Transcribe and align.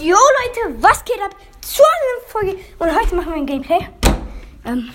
Jo 0.00 0.16
Leute, 0.16 0.82
was 0.82 1.04
geht 1.04 1.20
ab? 1.20 1.36
Zur 1.60 1.84
Folge. 2.28 2.56
Und 2.78 2.98
heute 2.98 3.14
machen 3.14 3.32
wir 3.32 3.34
ein 3.34 3.46
Gameplay. 3.46 3.86
Ähm. 4.64 4.90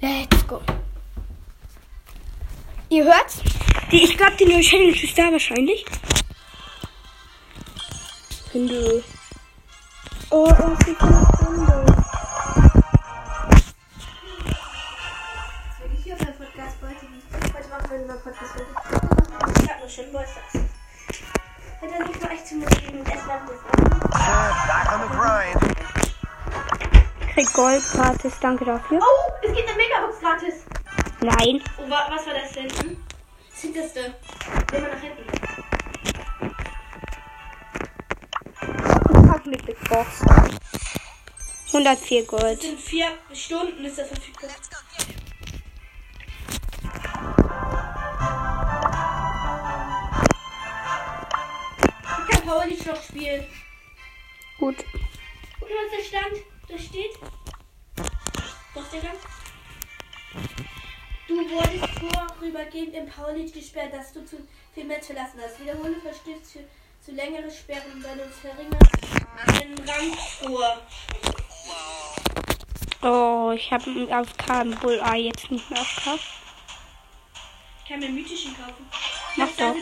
Let's 0.00 0.46
go. 0.46 0.60
Ihr 2.88 3.04
hört's? 3.04 3.40
Die, 3.90 4.04
ich 4.04 4.16
glaube, 4.16 4.36
die 4.36 4.44
neue 4.44 4.60
Challenge 4.60 5.02
ist 5.02 5.18
da 5.18 5.32
wahrscheinlich. 5.32 5.84
Hunde. 8.54 9.02
Oh, 10.30 10.48
oh, 10.48 10.76
sie 10.84 10.96
Hunde. 10.96 11.86
Ich 15.98 16.12
habe 16.12 16.20
einen 16.20 16.38
Podcast 16.38 16.76
heute 16.82 17.06
nicht. 17.06 17.26
Heute 17.52 17.68
machen 17.68 17.90
wir 17.90 17.98
einen 17.98 18.22
Podcast. 18.22 18.54
Ich 19.60 19.70
habe 19.70 19.82
noch 19.82 19.90
schon 19.90 20.04
Geburtstag. 20.04 20.69
Hat 21.80 21.90
er 21.90 22.06
nicht 22.06 22.20
mal 22.22 22.30
echt 22.32 22.46
zu 22.46 22.54
mir 22.56 22.66
gegeben, 22.66 23.04
erstmal 23.06 23.38
on 24.92 25.00
the 25.02 25.08
grind. 25.16 25.76
Krieg 27.34 27.52
Gold 27.54 27.82
gratis, 27.92 28.34
danke 28.40 28.64
dafür. 28.64 28.98
Oh, 29.00 29.32
es 29.42 29.54
gibt 29.54 29.68
eine 29.68 29.76
Megabox 29.78 30.20
gratis. 30.20 30.54
Nein. 31.20 31.62
Oh, 31.78 31.88
wa 31.88 32.06
was 32.10 32.26
war 32.26 32.34
das 32.34 32.52
denn? 32.52 32.70
Hm? 32.70 32.96
Das 33.50 33.60
hinterste. 33.60 34.00
Nehmen 34.72 34.86
wir 34.86 34.94
nach 34.94 35.00
hinten. 35.00 35.24
Pack 39.28 39.46
mit 39.46 39.64
Big 39.64 39.88
Box. 39.88 40.22
104 41.68 42.20
Das 42.22 42.26
Gold. 42.28 42.62
sind 42.62 42.80
vier 42.80 43.06
Stunden, 43.32 43.84
ist 43.84 43.98
das 43.98 44.08
verfügbar. 44.08 44.50
Paul 52.50 52.66
nicht 52.66 52.84
noch 52.84 53.00
spielen. 53.00 53.46
Gut. 54.58 54.74
Guck 55.60 55.68
mal, 55.68 55.76
was 55.86 56.10
da 56.10 56.18
stand. 56.18 56.42
Da 56.68 56.76
steht. 56.76 57.12
Was, 58.74 58.90
Digga? 58.90 59.10
Du 61.28 61.48
wurdest 61.48 61.88
vorübergehend 62.00 62.94
im 62.94 63.08
Paulit 63.08 63.54
gesperrt, 63.54 63.92
dass 63.92 64.12
du 64.12 64.26
zu 64.26 64.38
viel 64.74 64.84
Match 64.84 65.06
verlassen 65.06 65.38
hast. 65.40 65.60
Wiederhole 65.60 65.94
verstößt 66.00 66.52
für 66.52 66.64
zu 67.04 67.12
längere 67.12 67.48
Sperren 67.52 68.02
bei 68.02 68.16
den 68.16 68.32
verringerten 68.32 69.88
Rang 69.88 70.12
vor. 70.40 70.82
Oh, 73.02 73.52
ich 73.52 73.70
habe 73.70 73.84
einen 73.84 74.12
AFK 74.12 74.62
im 74.62 74.74
Bull 74.80 75.00
Eye 75.04 75.28
jetzt 75.28 75.48
nicht 75.52 75.70
mehr 75.70 75.80
AFK. 75.80 76.18
Ich 77.78 77.88
kann 77.88 78.00
mir 78.00 78.08
mythischen 78.08 78.56
kaufen. 78.56 78.90
Mach 79.36 79.48
doch. 79.56 79.76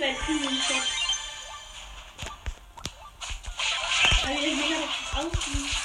Wie 4.31 4.45
das 4.47 4.57
mega 4.57 4.79
das 4.81 5.25
aussieht. 5.25 5.77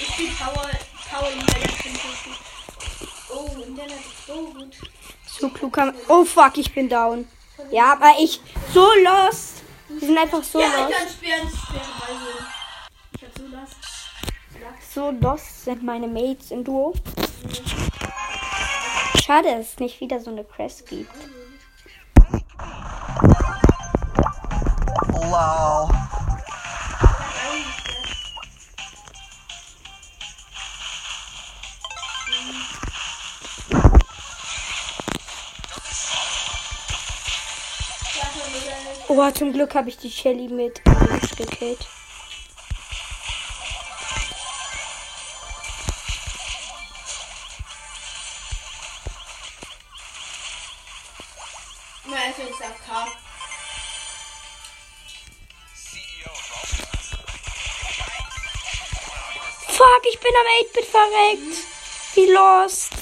Ich 0.00 0.08
spiele 0.12 0.30
Power, 0.32 0.70
Power 1.10 1.30
lieber 1.30 1.58
jetzt 1.60 1.82
finde 1.82 1.98
ich 1.98 2.24
gut. 2.24 2.38
Oh, 3.34 3.62
Internet 3.62 4.00
ist 4.00 4.26
so 4.26 4.34
gut. 4.52 4.76
So 5.26 5.48
klug 5.48 5.72
kann 5.72 5.94
Oh 6.08 6.24
fuck, 6.24 6.56
ich 6.58 6.72
bin 6.72 6.88
down. 6.88 7.26
Ja, 7.70 7.92
aber 7.92 8.12
ich 8.18 8.40
so 8.72 8.88
lost. 9.02 9.62
Die 9.88 10.06
sind 10.06 10.18
einfach 10.18 10.42
so 10.42 10.60
ja, 10.60 10.66
ich 10.66 10.72
lost. 10.74 10.92
kann 10.92 11.08
sperren, 11.08 11.48
sperren, 11.48 11.92
also. 12.08 12.26
Ich 13.16 13.22
hab 13.22 13.38
so 13.38 13.48
das. 13.48 13.70
So 14.94 15.10
lost 15.10 15.64
sind 15.64 15.82
meine 15.82 16.06
Mates 16.06 16.50
im 16.50 16.64
Duo. 16.64 16.94
Schade, 19.24 19.56
dass 19.56 19.72
es 19.72 19.78
nicht 19.78 20.00
wieder 20.00 20.20
so 20.20 20.30
eine 20.30 20.44
Crest 20.44 20.86
gibt. 20.86 21.10
Oh, 39.26 39.30
zum 39.30 39.54
Glück 39.54 39.74
habe 39.74 39.88
ich 39.88 39.96
die 39.96 40.10
Shelly 40.10 40.48
mit 40.48 40.86
Angst 40.86 41.34
gekillt. 41.38 41.86
Fuck, 59.68 60.02
ich 60.06 60.20
bin 60.20 60.32
am 60.38 60.46
8-Bit 60.66 60.84
verreckt. 60.84 61.66
Wie 62.14 62.30
lost. 62.30 62.92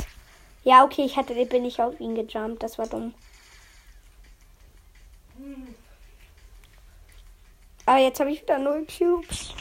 Ja, 0.62 0.84
okay, 0.84 1.05
ich 1.05 1.16
hatte, 1.16 1.34
bin 1.47 1.65
ich 1.65 1.82
auf 1.82 1.99
ihn 1.99 2.15
gejumpt. 2.15 2.62
Das 2.62 2.78
war 2.78 2.87
dumm. 2.87 3.12
Aber 7.84 7.92
jetzt 8.03 8.21
habe 8.21 8.31
ich 8.31 8.43
wieder 8.43 8.59
null 8.59 8.87
Cubes. 8.87 9.55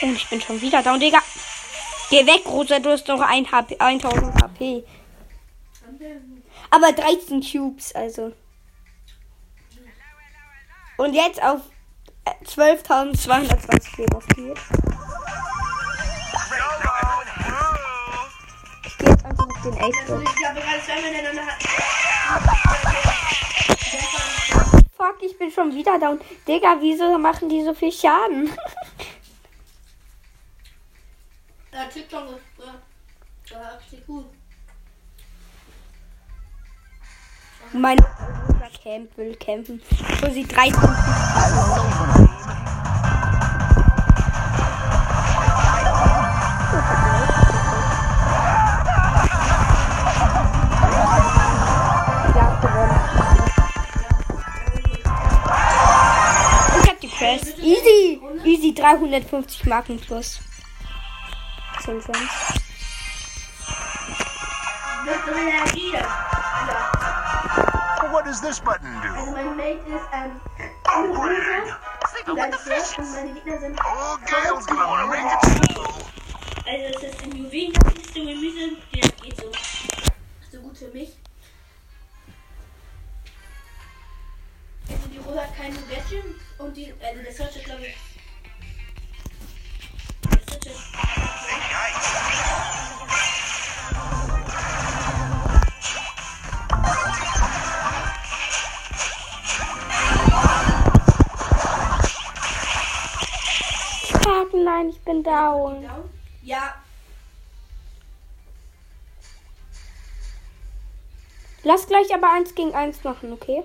Und 0.00 0.14
ich 0.14 0.28
bin 0.28 0.40
schon 0.40 0.60
wieder 0.60 0.82
down, 0.82 1.00
Digga. 1.00 1.18
Geh 2.10 2.24
weg, 2.24 2.42
Rosa, 2.46 2.78
du 2.78 2.90
hast 2.90 3.08
noch 3.08 3.20
ein 3.20 3.50
HP, 3.50 3.76
1000 3.78 4.42
HP. 4.42 4.84
Aber 6.70 6.92
13 6.92 7.42
Cubes, 7.42 7.94
also. 7.94 8.32
Und 10.96 11.14
jetzt 11.14 11.42
auf 11.42 11.60
äh, 12.24 12.44
12.220 12.44 13.96
demonstriert. 13.96 14.58
Ich 14.58 14.87
den 19.70 19.78
8 19.78 19.88
ich 19.88 20.46
habe 20.46 20.60
gerade 20.60 20.82
zweimal 20.84 21.10
miteinander. 21.10 21.42
Fuck, 24.96 25.22
ich 25.22 25.38
bin 25.38 25.50
schon 25.50 25.74
wieder 25.74 25.98
down. 25.98 26.20
Digga, 26.46 26.76
wieso 26.80 27.18
machen 27.18 27.48
die 27.48 27.64
so 27.64 27.74
viel 27.74 27.92
Schaden? 27.92 28.50
Da 31.70 31.84
TikTok 31.84 32.30
ist. 32.30 32.66
Ja. 32.66 32.74
Da 33.50 33.76
richtig 33.76 34.04
gut. 34.06 34.24
mein 37.72 37.98
Rosa 37.98 38.68
Camp 38.82 39.16
will 39.16 39.36
campen. 39.36 39.80
Wo 40.20 40.30
sie 40.30 40.44
13 40.44 40.82
Ja, 40.82 42.27
Quest. 57.28 57.58
Easy. 57.58 58.20
Easy 58.44 58.72
350 58.72 59.66
Marken 59.66 59.98
plus. 60.00 60.40
10 61.84 62.00
Cent. 62.00 62.16
Das 65.04 65.16
ist 65.16 65.28
eine 65.28 65.50
Energie. 65.50 65.92
Ja. 65.92 66.06
What 68.10 68.24
does 68.24 68.40
this 68.40 68.58
button 68.60 68.88
Also, 69.02 69.26
do? 69.26 69.32
mein 69.32 69.56
Mate 69.56 69.78
ist, 69.88 70.08
ähm. 70.14 70.40
Flash 72.64 72.98
und 72.98 73.12
meine 73.12 73.34
Gegner 73.34 73.58
sind. 73.60 73.78
Old 73.84 74.26
Gail's 74.26 74.66
gonna 74.66 74.88
wanna 74.88 75.06
make 75.06 75.20
it 75.20 75.72
slow. 75.72 75.84
Also, 76.66 77.06
es 77.06 77.12
ist 77.12 77.22
im 77.22 77.36
Juwelen, 77.44 77.72
das 77.74 77.94
ist 77.94 78.14
so 78.14 78.20
Gemüse. 78.20 78.76
Der 78.94 79.08
geht 79.22 79.36
so. 79.36 79.52
So 80.50 80.60
gut 80.60 80.78
für 80.78 80.88
mich. 80.88 81.10
Also, 84.88 85.08
die 85.08 85.18
Rosa 85.18 85.42
hat 85.42 85.56
keine 85.56 85.76
Gadget 85.82 86.47
und 86.58 86.76
die. 86.76 86.92
Also, 87.02 87.22
der 87.22 87.32
Search 87.32 87.56
ist, 87.56 87.64
glaube 87.64 87.86
ich. 87.86 87.96
Der 90.30 90.40
Search 90.48 90.66
ist. 90.66 90.80
Nein, 104.64 104.88
ich 104.90 105.00
bin. 105.00 105.22
Down. 105.22 105.88
Ja, 106.42 106.74
Lass 111.68 111.86
gleich 111.86 112.14
aber 112.14 112.32
eins 112.32 112.54
gegen 112.54 112.74
eins 112.74 113.04
machen, 113.04 113.30
okay? 113.30 113.62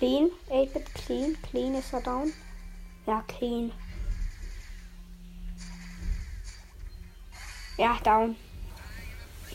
Clean. 0.00 0.30
8-Bit 0.48 0.94
clean. 0.94 1.36
Clean 1.42 1.74
ist 1.74 1.92
er 1.92 2.00
down. 2.00 2.32
Ja, 3.04 3.22
clean. 3.28 3.70
Ja, 7.76 7.98
down. 8.02 8.34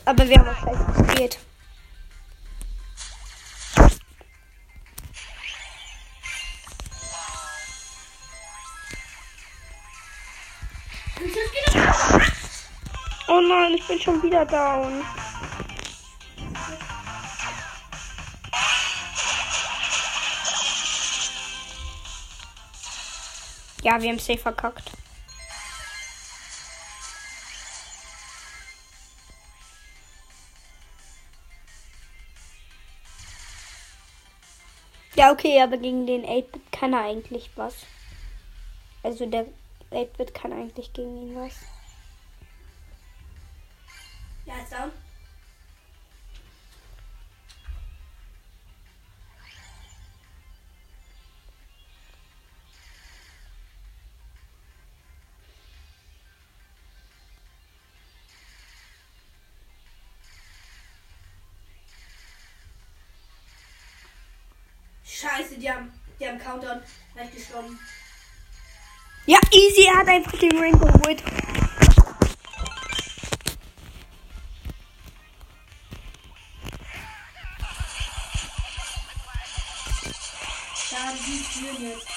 Aber 0.06 0.30
wir 0.30 0.38
haben 0.38 0.50
auch 0.50 0.62
gleich 0.62 1.08
gespielt. 1.08 1.40
Oh 13.28 13.42
nein, 13.42 13.74
ich 13.74 13.88
bin 13.88 14.00
schon 14.00 14.22
wieder 14.22 14.46
down. 14.46 15.04
Ja, 23.86 24.02
wir 24.02 24.10
haben 24.10 24.18
safe 24.18 24.40
verkackt. 24.40 24.90
Ja, 35.14 35.32
okay, 35.32 35.62
aber 35.62 35.78
gegen 35.78 36.08
den 36.08 36.26
8-Bit 36.26 36.72
kann 36.72 36.94
er 36.94 37.02
eigentlich 37.02 37.52
was. 37.56 37.76
Also 39.04 39.28
der 39.28 39.46
8-Bit 39.92 40.34
kann 40.34 40.52
eigentlich 40.52 40.92
gegen 40.92 41.16
ihn 41.22 41.36
was. 41.36 41.54
Ja, 44.48 44.56
ist 44.64 44.74
die 65.66 65.72
haben, 65.72 65.92
die 66.20 66.28
haben 66.28 66.38
Countdown 66.38 66.82
gleich 67.16 67.34
gestorben. 67.34 67.80
Ja, 69.26 69.40
easy, 69.52 69.88
er 69.88 69.98
hat 69.98 70.08
einfach 70.08 70.38
den 70.38 70.58
Ring 70.60 70.78
geholt. 70.78 71.24
Ja, 80.92 81.14
die 81.14 81.44
führen 81.44 81.90
jetzt. 81.90 82.08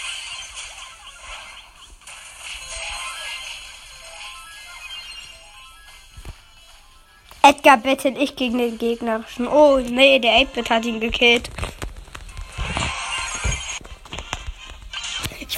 Edgar 7.42 7.78
bettet 7.78 8.18
ich 8.18 8.36
gegen 8.36 8.58
den 8.58 8.76
gegnerischen. 8.76 9.48
Oh, 9.48 9.78
nee, 9.78 10.18
der 10.18 10.32
8-Bit 10.32 10.68
hat 10.68 10.84
ihn 10.84 11.00
gekillt. 11.00 11.48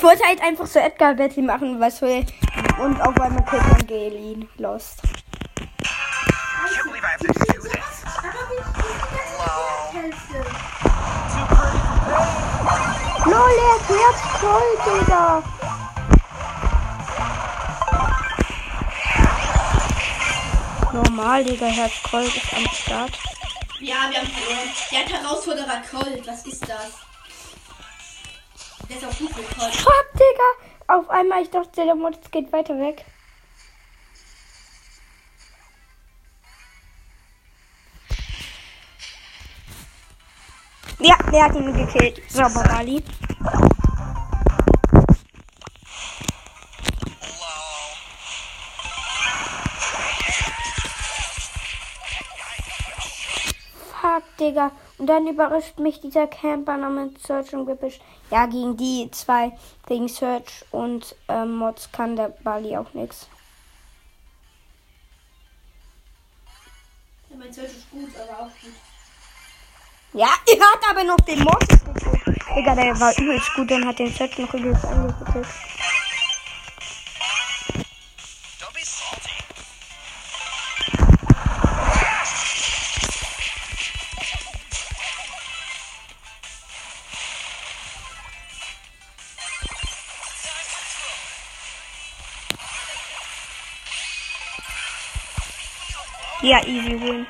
Ich 0.00 0.04
wollte 0.04 0.24
halt 0.26 0.40
einfach 0.40 0.66
so 0.66 0.78
Edgar 0.78 1.12
Betty 1.12 1.42
machen, 1.42 1.78
was 1.78 2.00
wir. 2.00 2.24
Und 2.82 2.98
auf 3.02 3.20
einmal 3.20 3.44
killt 3.44 3.68
man 3.68 3.86
Gelin. 3.86 4.48
Lost. 4.56 5.02
Lol, 13.26 13.50
er 13.58 13.74
erklärt 13.76 14.18
toll, 14.40 14.70
Digga. 14.86 15.42
Normal, 20.94 21.44
Digga, 21.44 21.66
Herz 21.66 21.92
Colt 22.10 22.34
ist 22.34 22.54
am 22.54 22.64
Start. 22.72 23.18
Ja, 23.80 23.96
wir 24.08 24.20
haben 24.20 24.28
verloren. 24.28 24.70
Der 24.90 24.98
hat 25.00 25.12
Herausforderer 25.12 25.82
Colt. 25.90 26.26
Was 26.26 26.46
ist 26.46 26.66
das? 26.66 27.09
Fuck, 28.90 30.12
Digga. 30.14 30.50
Auf 30.88 31.08
einmal, 31.10 31.42
ich 31.42 31.50
dachte, 31.50 31.84
der 31.84 31.94
Mod 31.94 32.18
geht 32.32 32.52
weiter 32.52 32.74
weg. 32.78 33.04
Ja, 40.98 41.16
der 41.30 41.44
hat 41.44 41.54
ihn 41.54 41.72
gekillt. 41.72 42.20
Sauber, 42.28 42.64
Bali. 42.64 43.02
Fuck, 54.00 54.36
Digga. 54.38 54.72
Und 55.00 55.06
dann 55.06 55.26
überrascht 55.26 55.78
mich 55.78 55.98
dieser 56.02 56.26
Camper 56.26 56.76
namens 56.76 57.22
Search 57.22 57.54
und 57.54 57.64
Gebüsch. 57.64 58.00
Ja, 58.30 58.44
gegen 58.44 58.76
die 58.76 59.10
zwei, 59.10 59.56
gegen 59.86 60.08
Search 60.08 60.66
und 60.72 61.16
ähm, 61.26 61.56
Mods 61.56 61.90
kann 61.90 62.16
der 62.16 62.28
Bali 62.28 62.76
auch 62.76 62.92
nichts. 62.92 63.26
Ja, 67.30 67.36
mein 67.38 67.50
Search 67.50 67.70
ist 67.70 67.90
gut, 67.90 68.10
aber 68.14 68.40
auch 68.40 68.50
gut. 68.60 68.74
Ja, 70.12 70.26
er 70.46 70.60
hat 70.60 70.90
aber 70.90 71.04
noch 71.04 71.20
den 71.20 71.44
Mods. 71.44 71.66
Digga, 72.54 72.74
der 72.74 73.00
war 73.00 73.18
übelst 73.18 73.54
gut 73.54 73.72
und 73.72 73.86
hat 73.86 73.98
den 73.98 74.12
Search 74.12 74.36
noch 74.36 74.52
übelst 74.52 74.84
angekillt. 74.84 75.46
Ja, 96.50 96.58
easy 96.66 97.00
win. 97.00 97.28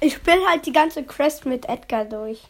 Ich 0.00 0.14
spiele 0.14 0.48
halt 0.48 0.64
die 0.64 0.72
ganze 0.72 1.04
Quest 1.04 1.44
mit 1.44 1.68
Edgar 1.68 2.06
durch. 2.06 2.40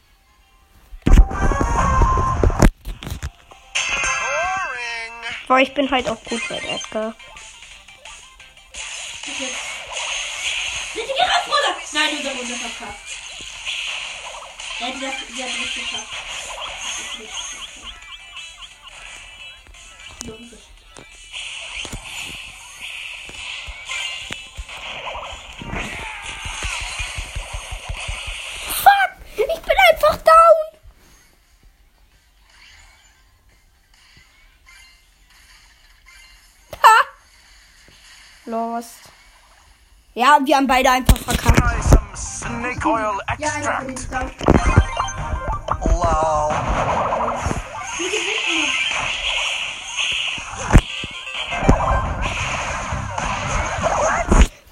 Boah, 5.48 5.58
ich 5.58 5.74
bin 5.74 5.90
halt 5.90 6.08
auch 6.08 6.22
gut 6.22 6.48
mit 6.48 6.62
Edgar. 6.62 7.16
Bitte 10.94 11.12
geh 11.16 11.24
raus, 11.24 11.44
Bruder! 11.46 11.76
Nein, 11.94 12.16
unser 12.16 12.30
Runde 12.30 12.54
verkackt. 12.54 13.00
Ja, 14.78 14.86
die 14.86 15.04
hat, 15.04 15.14
die 15.36 15.42
hat 15.42 15.50
nicht 15.50 15.74
geschafft. 15.74 16.33
Ja, 40.16 40.38
wir 40.44 40.56
haben 40.56 40.68
beide 40.68 40.92
einfach 40.92 41.18
verkackt. 41.18 41.60
Snake 42.16 42.88
oil 42.88 43.18
extract. 43.26 44.08
gewinnen. 44.08 44.30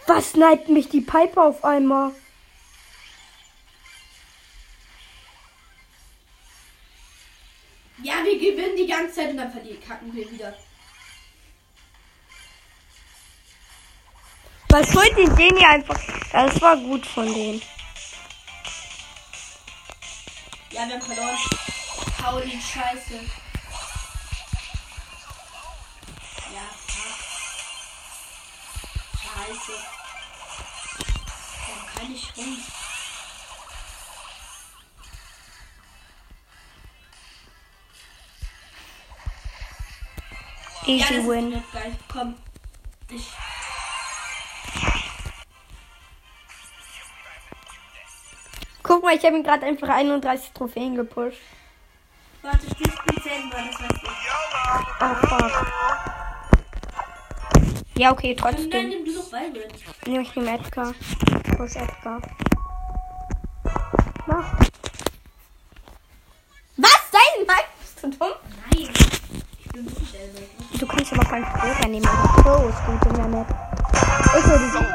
Was 0.06 0.30
sniped 0.30 0.68
mich 0.68 0.88
die 0.88 1.00
Piper 1.00 1.46
auf 1.46 1.64
einmal? 1.64 2.12
Ja, 8.04 8.14
wir 8.25 8.38
gewinnen 8.38 8.76
die 8.76 8.87
ganze 8.87 9.14
Zeit 9.14 9.30
und 9.30 9.38
dann 9.38 9.50
verlieren, 9.50 9.80
kacken 9.80 10.14
wir 10.14 10.30
wieder. 10.30 10.54
Was 14.73 14.95
wollten 14.95 15.37
den 15.37 15.55
hier 15.59 15.69
einfach? 15.69 16.00
Das 16.33 16.59
war 16.62 16.79
gut 16.79 17.05
von 17.05 17.26
denen. 17.26 17.61
Ja, 20.71 20.87
wir 20.87 20.95
haben 20.95 21.02
verloren. 21.02 21.37
Pauli, 22.19 22.52
scheiße. 22.52 23.21
Ja, 26.55 26.64
fuck. 26.87 27.19
Scheiße. 29.21 29.73
Wir 31.67 32.02
haben 32.02 32.12
nicht 32.12 32.37
rum. 32.38 32.57
Ja, 40.87 40.95
Easy 40.95 41.17
das 41.17 41.26
win. 41.26 41.62
Komm. 42.11 42.38
Ich. 43.11 43.26
Guck 48.92 49.02
mal, 49.04 49.16
ich 49.16 49.25
habe 49.25 49.37
ihm 49.37 49.42
gerade 49.42 49.64
einfach 49.64 49.88
31 49.88 50.50
Trophäen 50.52 50.94
gepusht. 50.94 51.38
Warte, 52.42 52.66
Stift 52.66 52.99
10 53.22 53.50
war 53.50 53.62
das 53.64 53.80
ich. 53.80 54.02
Oh 55.00 55.14
fuck. 55.26 55.66
Ja, 57.96 58.12
okay, 58.12 58.37
Nein, 58.38 58.54
trotzdem. 58.54 58.88
nimm 58.90 59.04
du 59.06 59.14
doch 59.14 59.30
Byron. 59.30 59.52
Nehme 60.04 60.22
ich 60.22 60.32
den 60.32 60.46
Edgar. 60.46 60.92
Push 61.56 61.76
Edgar. 61.76 62.20
Mach. 64.26 64.58
Was? 66.76 67.11
Dein 67.12 67.46
Mike? 67.46 67.68
Bist 67.80 68.02
du 68.02 68.11
dumm? 68.11 68.28
Nein. 68.70 68.90
Ich 69.58 69.68
bin 69.72 69.84
nicht 69.87 70.14
Elbe. 70.14 70.42
Du 70.78 70.87
kannst 70.87 71.12
aber 71.14 71.25
keinen 71.25 71.46
Pro 71.46 71.88
nehmen. 71.88 72.06
aber 72.06 72.42
Pro 72.42 72.68
ist 72.68 72.84
gut 72.84 73.06
in 73.11 73.14
der 73.16 73.28
Map. 73.28 73.46
Ich 74.37 74.46
würde 74.46 74.68
sagen. 74.68 74.92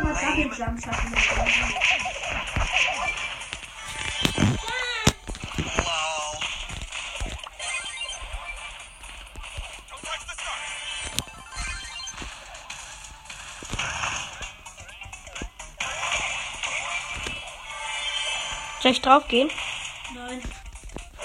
Soll 18.87 18.91
ich 18.91 19.01
draufgehen? 19.01 19.49
Nein. 20.13 20.41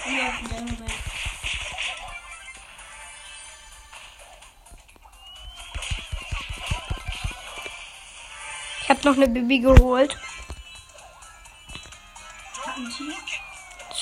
Ja, 0.04 0.38
in 0.40 0.48
dem 0.48 0.64
Moment. 0.64 0.92
Ich 8.82 8.88
habe 8.88 9.00
noch 9.04 9.14
eine 9.14 9.28
Bibi 9.28 9.60
geholt. 9.60 10.16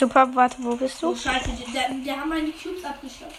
Super, 0.01 0.35
warte, 0.35 0.57
wo 0.61 0.75
bist 0.77 1.05
Oh 1.05 1.13
du? 1.13 1.17
scheiße, 1.21 1.51
die- 1.51 1.73
der, 1.73 2.17
haben 2.19 2.31
meine 2.31 2.51
Cubes 2.53 2.83
abgeschlossen. 2.83 3.35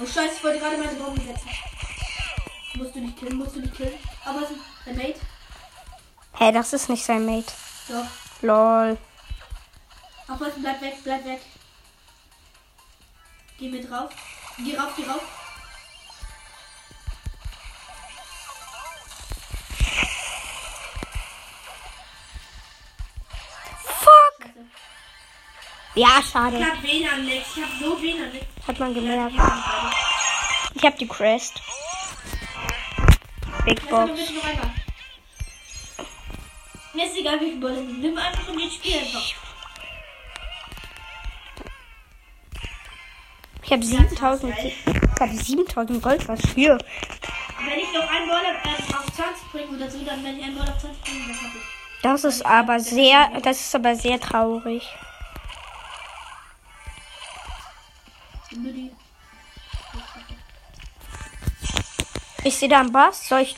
Oh 0.00 0.04
scheiße, 0.04 0.34
ich 0.38 0.42
wollte 0.42 0.58
gerade 0.58 0.76
meine 0.76 0.94
Bombe 0.94 1.20
setzen. 1.20 1.48
Musst 2.74 2.96
du 2.96 3.00
nicht 3.00 3.16
killen, 3.16 3.36
musst 3.36 3.54
du 3.54 3.60
nicht 3.60 3.76
killen. 3.76 3.94
Aber 4.24 4.42
es 4.42 4.50
ist 4.50 4.58
der 4.84 4.94
Mate. 4.94 5.20
Hä, 6.32 6.46
hey, 6.46 6.52
das 6.52 6.72
ist 6.72 6.88
nicht 6.88 7.04
sein 7.04 7.24
Mate. 7.24 7.52
Doch. 7.88 8.04
Lol. 8.40 8.98
Aufpassen, 10.26 10.62
bleib 10.62 10.80
weg, 10.80 10.94
bleib 11.04 11.24
weg. 11.24 11.40
Geh 13.56 13.68
mit 13.68 13.88
drauf. 13.88 14.10
Geh 14.58 14.76
rauf, 14.76 14.90
geh 14.96 15.04
rauf. 15.04 15.22
Ja, 25.94 26.22
schade. 26.22 26.56
Ich 26.58 26.64
hab 26.64 26.82
WLAN 26.82 27.26
Lex, 27.26 27.48
ich 27.56 27.62
hab 27.62 27.70
so 27.78 28.00
WLAN 28.00 28.32
Lex. 28.32 28.46
Hat 28.66 28.78
man 28.78 28.94
gemerkt. 28.94 29.34
Ich 30.74 30.82
habe 30.82 30.96
die 30.96 31.06
Crest. 31.06 31.60
Big 33.66 33.88
Box. 33.90 34.10
Mir 36.94 37.06
ist 37.06 37.16
egal, 37.16 37.40
wie 37.40 37.50
viel 37.50 37.60
Bälle 37.60 37.76
sind. 37.76 38.00
Nimm 38.00 38.16
einfach 38.16 38.48
und 38.48 38.58
jetzt 38.58 38.74
spiel 38.76 38.94
einfach. 38.98 39.34
Ich 43.62 43.72
habe 43.72 43.84
7000. 43.84 44.54
Ich 44.58 45.20
habe 45.20 45.34
7000 45.34 46.02
Gold. 46.02 46.28
Was 46.28 46.40
für? 46.40 46.78
Wenn 47.64 47.78
ich 47.78 47.92
noch 47.92 48.08
einen 48.08 48.28
Ball 48.28 48.44
äh, 48.44 48.94
auf 48.94 49.12
20 49.14 49.52
bringe 49.52 49.76
oder 49.76 49.90
so, 49.90 49.98
dann 50.04 50.24
wenn 50.24 50.38
ich 50.38 50.44
einen 50.44 50.56
Ball 50.56 50.68
auf 50.68 50.78
20 50.78 51.02
bringe, 51.02 51.26
dann 51.28 51.36
hab 51.36 51.54
ich. 51.54 51.62
Das 52.02 52.24
ist 52.24 52.44
aber 52.44 52.80
sehr. 52.80 53.30
Das 53.42 53.60
ist 53.60 53.74
aber 53.74 53.94
sehr 53.94 54.18
traurig. 54.18 54.82
Ich 62.44 62.56
sehe 62.56 62.68
da 62.68 62.80
einen 62.80 62.92
Bass. 62.92 63.28
Soll 63.28 63.40
ich. 63.40 63.56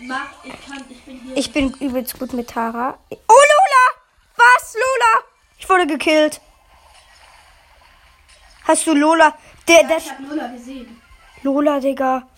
Mach, 0.00 0.28
ich 0.44 0.52
kann, 0.66 0.84
ich 0.88 1.02
bin 1.04 1.20
hier. 1.20 1.36
Ich 1.36 1.52
bin 1.52 1.72
übelst 1.80 2.18
gut 2.18 2.32
mit 2.32 2.50
Tara. 2.50 2.98
Oh, 3.10 3.16
Lola! 3.28 3.84
Was, 4.36 4.74
Lola? 4.74 5.24
Ich 5.58 5.68
wurde 5.68 5.86
gekillt. 5.86 6.40
Hast 8.64 8.86
du 8.86 8.94
Lola? 8.94 9.34
Der, 9.68 9.82
ja, 9.82 9.88
der 9.88 9.96
ich 9.98 10.10
hab 10.10 10.20
Lola 10.20 10.48
gesehen. 10.48 11.00
Lola, 11.42 11.80
Digga. 11.80 12.28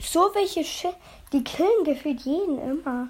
So 0.00 0.30
welche 0.34 0.64
Shit. 0.64 0.94
Die 1.32 1.42
killen 1.42 1.84
gefühlt 1.84 2.20
jeden 2.20 2.58
immer. 2.60 3.08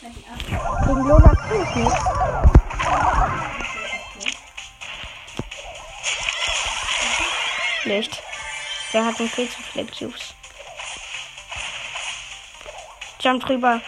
Ich. 0.00 0.86
Gegen 0.86 1.06
Lola 1.06 1.32
ich 1.52 1.74
nicht. 1.76 1.96
Nicht. 7.90 8.22
Der 8.92 9.04
hat 9.04 9.18
einen 9.18 9.28
viel 9.28 9.48
zu 9.50 9.60
viele 9.62 9.84
Cubes. 9.84 10.32
Jump 13.20 13.44
drüber. 13.44 13.80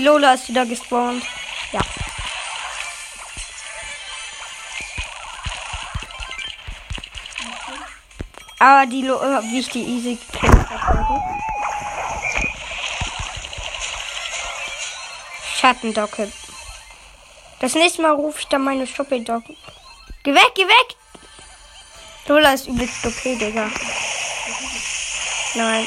Die 0.00 0.06
Lola 0.06 0.32
ist 0.32 0.48
wieder 0.48 0.64
gespawnt. 0.64 1.22
Ja. 1.72 1.80
Aber 8.58 8.86
die 8.86 9.02
Lola, 9.02 9.42
wie 9.42 9.58
ich 9.58 9.68
die 9.68 9.82
easy. 9.82 10.18
Schattendocke. 15.58 16.32
Das 17.60 17.74
nächste 17.74 18.00
Mal 18.00 18.12
rufe 18.12 18.40
ich 18.40 18.48
dann 18.48 18.64
meine 18.64 18.86
Shopping-Docke. 18.86 19.54
Geh 20.22 20.34
weg, 20.34 20.52
geh 20.54 20.66
weg! 20.66 20.96
Lola 22.26 22.54
ist 22.54 22.68
übelst 22.68 23.04
okay, 23.04 23.36
Digga. 23.36 23.68
Nein. 25.54 25.86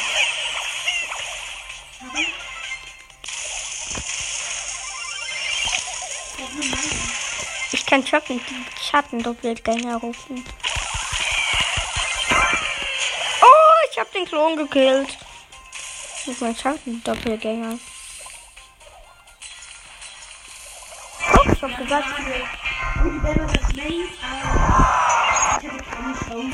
Kann 7.93 8.07
Schatten, 8.07 8.41
Schattendoppelgänger 8.81 9.97
rufen. 9.97 10.43
Oh, 13.39 13.87
ich 13.91 13.99
hab 13.99 14.11
den 14.11 14.25
Klon 14.25 14.57
gekillt. 14.57 15.15
Mit 16.25 16.41
meinem 16.41 16.55
Schattendoppelgänger. 16.55 17.77
Oh, 21.33 21.51
ich 21.53 21.61
hab 21.61 21.77
gesagt, 21.77 22.07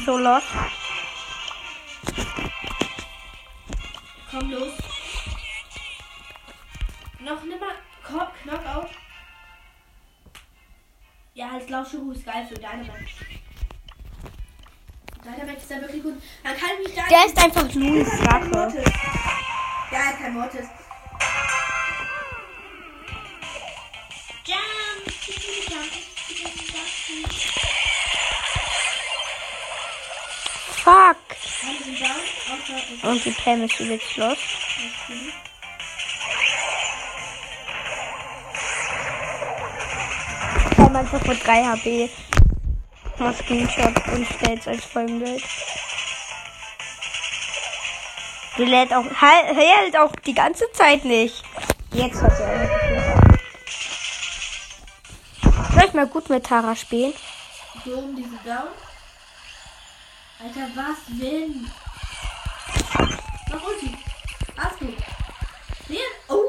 so 0.05 0.17
los. 0.17 0.43
Komm 4.29 4.51
los. 4.51 4.88
Lauschuhu 11.69 12.11
ist 12.11 12.25
geil 12.25 12.45
für 12.47 12.55
Dynamax. 12.55 13.11
Dynamax 15.23 15.63
ist 15.63 15.71
ja 15.71 15.81
wirklich 15.81 16.03
gut. 16.03 16.15
Man 16.43 16.57
kann 16.57 16.69
mich 16.83 16.95
da. 16.95 17.03
Der 17.07 17.25
ist 17.25 17.37
einfach 17.37 17.67
kein 17.71 18.05
Sache. 18.05 18.45
Mortis. 18.49 18.93
Ja, 19.91 19.97
er 19.97 20.13
kein 20.13 20.33
Mortis. 20.33 20.65
Fuck. 30.83 31.17
Und 33.03 33.25
die 33.25 33.31
Pam 33.31 33.63
ist 33.63 33.79
übelst 33.79 34.17
los. 34.17 34.37
Einfach 40.99 41.25
mit 41.25 41.45
3 41.45 41.63
HP. 41.63 42.09
Mal 43.17 43.33
Screenshot 43.33 44.07
und 44.13 44.27
stell's 44.27 44.67
als 44.67 44.83
Folgenbild. 44.83 45.41
Die 48.57 48.65
lädt 48.65 48.93
auch, 48.93 49.05
hält 49.05 49.97
auch 49.97 50.11
die 50.25 50.33
ganze 50.33 50.69
Zeit 50.73 51.05
nicht. 51.05 51.43
Jetzt 51.93 52.21
hat 52.21 52.35
sie 52.35 52.43
eigentlich. 52.43 53.03
Soll 55.73 55.85
ich 55.85 55.93
mal 55.93 56.07
gut 56.07 56.29
mit 56.29 56.45
Tara 56.45 56.75
spielen? 56.75 57.13
So 57.85 57.97
um 57.97 58.15
diese 58.15 58.37
Down. 58.45 58.67
Alter, 60.41 60.67
was 60.75 60.97
denn? 61.07 61.69
Mach 63.49 63.63
Ulti. 63.63 63.97
Hast 64.57 64.81
du. 64.81 64.93
Wer? 65.87 65.99
Oh, 66.27 66.43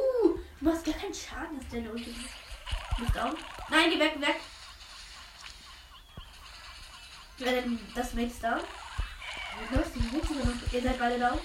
du 0.59 0.65
machst 0.65 0.85
gar 0.85 0.95
keinen 0.95 1.15
Schaden, 1.15 1.59
dass 1.59 1.69
deine 1.69 1.91
Ulti 1.91 2.11
ist. 2.11 2.40
Bist 3.01 3.17
down. 3.17 3.35
Nein, 3.71 3.91
geh 3.91 3.99
weg, 3.99 4.21
weg. 4.21 4.37
Das 7.95 8.13
Mate 8.13 8.27
ist 8.27 8.43
down. 8.43 8.61
Los, 9.71 9.87
die 9.95 10.13
Witze. 10.13 10.35
Ihr 10.77 10.83
seid 10.83 10.99
beide 10.99 11.19
down. 11.19 11.39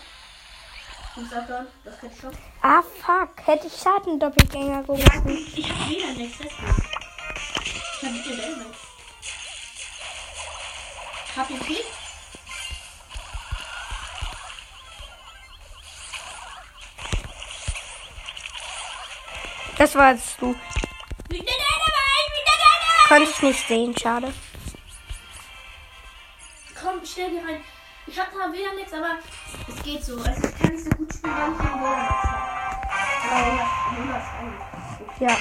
Du 1.15 1.21
bist 1.21 1.33
auch 1.33 1.47
down. 1.47 1.67
Das 1.85 1.97
kann 1.99 2.11
ich 2.11 2.19
schon. 2.19 2.37
Ah, 2.61 2.81
fuck. 2.81 3.47
Hätte 3.47 3.67
ich 3.67 3.73
Schaden-Doppelgänger 3.73 4.71
Ja, 4.71 4.81
gerufen. 4.81 5.47
ich 5.55 5.69
hab 5.69 5.89
wieder 5.89 6.07
nichts. 6.13 6.39
Ich 6.41 8.03
hab 8.03 8.11
mit 8.11 8.25
dir 8.25 8.35
selber. 8.35 8.65
Hab 11.37 11.49
ihn 11.49 11.59
Kill? 11.65 11.83
Das 19.77 19.95
warst 19.95 20.41
du. 20.41 20.55
Konnte 23.07 23.29
ich 23.29 23.41
nicht 23.41 23.67
sehen, 23.67 23.95
schade. 23.97 24.33
Komm, 26.81 27.01
stell 27.05 27.29
dir 27.29 27.41
rein. 27.47 27.63
Ich 28.07 28.19
hab 28.19 28.31
zwar 28.31 28.51
wieder 28.51 28.73
nichts, 28.73 28.93
aber 28.93 29.19
es 29.67 29.83
geht 29.83 30.03
so. 30.03 30.17
Also 30.17 30.47
ich 30.47 30.57
kann 30.57 30.71
nicht 30.73 30.83
so 30.83 30.89
gut 30.91 31.13
spielen, 31.13 31.33
weil 31.35 31.51
ich 31.51 31.57
den 31.57 31.79
Boden 31.79 32.01
nichts 32.01 32.23
hab. 32.23 33.31
Aber 33.31 33.61
ja. 35.19 35.37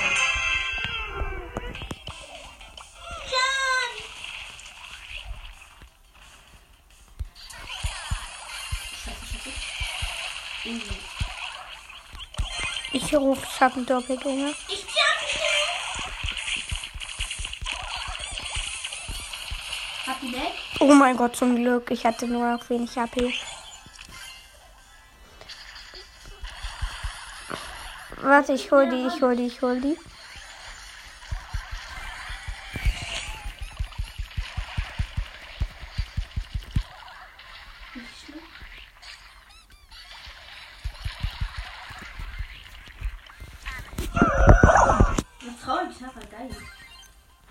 Ich 12.93 13.15
rufe 13.15 13.47
Schatten-Doppelgänger. 13.59 14.53
Weg? 20.07 20.53
Oh 20.81 20.93
mein 20.95 21.17
Gott, 21.17 21.35
zum 21.35 21.57
Glück. 21.57 21.91
Ich 21.91 22.05
hatte 22.05 22.27
nur 22.27 22.57
noch 22.57 22.69
wenig 22.69 22.97
HP. 22.97 23.33
Warte, 28.21 28.53
ich 28.53 28.71
hol 28.71 28.89
die, 28.89 29.07
ich 29.07 29.23
hol 29.23 29.35
die, 29.35 29.47
ich 29.47 29.63
hol 29.63 29.81
die. 29.81 29.97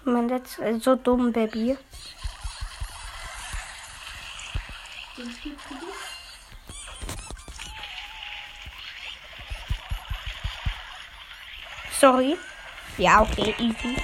Mein 0.05 0.27
letzter, 0.27 0.63
äh, 0.65 0.79
so 0.79 0.95
dumm, 0.95 1.31
Baby. 1.31 1.77
Den 5.15 5.31
Spiel 5.31 5.55
krieg 5.55 5.77
ich. 5.77 6.13
Sorry. 12.03 12.37
Ja, 12.97 13.21
okay, 13.21 13.55
easy. 13.59 13.95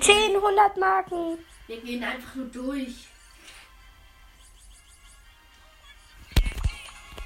10, 0.00 0.34
100 0.34 0.76
Marken. 0.76 1.38
Wir 1.68 1.80
gehen 1.80 2.02
einfach 2.02 2.34
nur 2.34 2.46
durch. 2.46 3.06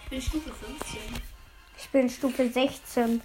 Ich 0.02 0.10
bin 0.10 0.20
Stufe 0.20 0.52
15. 0.52 1.00
Ich 1.78 1.88
bin 1.88 2.10
Stufe 2.10 2.46
16. 2.46 3.22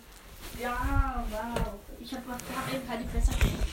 Ja, 0.62 1.26
wow. 1.30 1.74
Ich 2.00 2.14
habe 2.14 2.24
hab 2.32 2.74
eben 2.74 2.88
keine 2.88 3.04
besser 3.04 3.34
gemacht. 3.34 3.68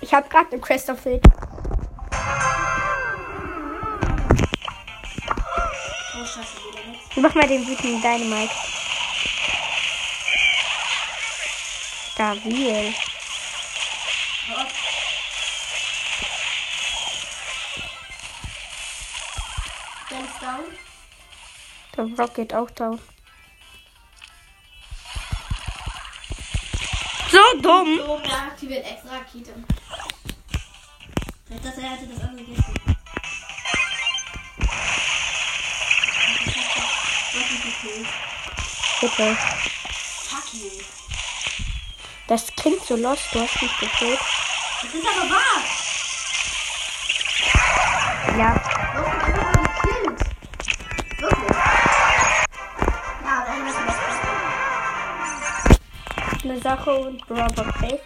Ich 0.00 0.14
habe 0.14 0.26
gerade 0.30 0.52
eine 0.52 0.60
Crest 0.62 0.88
erfüllt. 0.88 1.22
Oh, 6.20 6.24
scheiße, 6.26 6.56
wieder 6.68 6.86
nichts. 6.90 7.16
Mach 7.16 7.34
mal 7.34 7.48
den 7.48 7.66
wütenden 7.66 8.02
Dynamite. 8.02 8.54
Stabil. 12.12 12.94
Hör 14.46 14.56
auf. 14.58 14.72
Der 20.10 20.18
down. 20.46 20.64
Der 21.96 22.24
Rocket 22.24 22.54
auch 22.54 22.70
down. 22.72 23.00
So 27.30 27.60
dumm. 27.62 27.98
So, 27.98 28.18
der 28.18 28.42
aktiviert 28.42 28.84
extra 28.84 29.16
Rakete. 29.16 29.54
Dachte 31.48 31.80
er, 31.80 31.90
hätte 31.90 32.06
das 32.08 32.20
andere 32.20 32.44
gegessen. 32.44 32.99
Bitte. 37.82 39.36
Fuck 39.36 40.54
you. 40.54 40.70
Das 42.26 42.46
klingt 42.54 42.84
so 42.84 42.96
lost. 42.96 43.22
Du 43.32 43.40
hast 43.40 43.62
mich 43.62 43.78
gekillt. 43.78 44.20
Das 44.82 44.94
ist 44.94 45.06
aber 45.06 45.30
wahr. 45.30 45.62
Ja. 48.38 48.54
Eine 56.42 56.60
Sache 56.60 56.90
und 56.92 57.22
Robert 57.30 57.78
Play. 57.78 58.00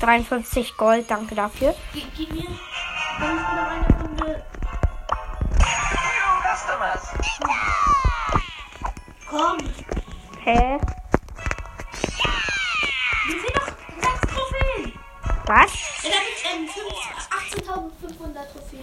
53 0.00 0.76
Gold, 0.76 1.10
danke 1.10 1.34
dafür. 1.34 1.74
Gib, 1.92 2.14
gib 2.14 2.32
mir. 2.32 3.95
Hä? 10.46 10.78
Wir 13.26 13.34
sind 13.34 13.56
doch 13.56 13.66
sechs 14.00 14.20
Trophäen. 14.32 14.92
Was? 15.46 15.72
Ja, 16.04 16.10
da 16.10 16.18
gibt 16.22 16.44
ähm, 16.54 16.68
fünf- 16.68 17.66
18.500 17.66 18.52
Trophäen. 18.52 18.75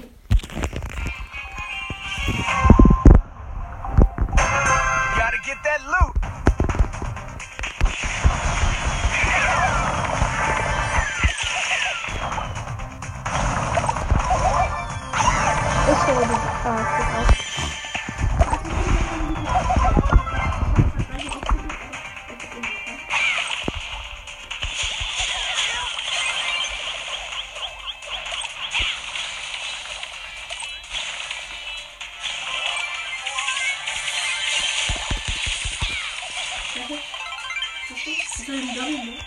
Das 38.36 38.42
ist 38.42 38.50
ein 38.50 38.76
Dummy, 38.76 38.98
ne? 38.98 39.18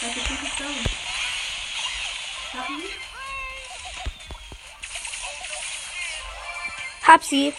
Das 0.00 0.16
ist 0.16 0.30
wirklich 0.30 0.52
down. 0.58 0.84
Haben 2.52 2.82
wir? 2.82 2.90
Hab 7.06 7.22
sie. 7.24 7.54